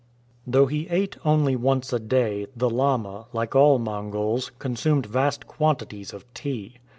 Though 0.47 0.65
he 0.65 0.87
ate 0.89 1.15
only 1.23 1.55
once 1.55 1.93
a 1.93 1.99
day, 1.99 2.47
the 2.55 2.71
lama, 2.71 3.27
like 3.33 3.53
all 3.55 3.77
Mongols, 3.77 4.51
consumed 4.57 5.05
vast 5.05 5.45
quantities 5.45 6.11
of 6.11 6.25
tea. 6.33 6.77